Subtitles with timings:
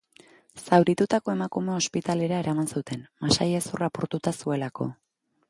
[0.61, 4.91] Zauritutako emakumea ospitalera eraman zuten, masailezurra apurtuta zuelako.